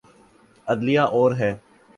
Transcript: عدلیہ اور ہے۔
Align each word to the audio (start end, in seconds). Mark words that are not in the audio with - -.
عدلیہ 0.67 0.99
اور 1.11 1.31
ہے۔ 1.31 1.55